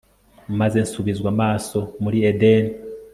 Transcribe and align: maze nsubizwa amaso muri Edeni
maze 0.59 0.77
nsubizwa 0.85 1.27
amaso 1.35 1.77
muri 2.03 2.17
Edeni 2.29 2.71